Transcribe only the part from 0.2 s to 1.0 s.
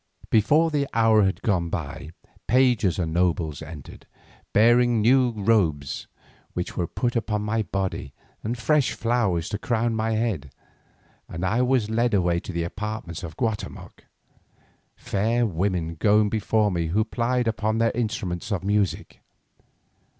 Before the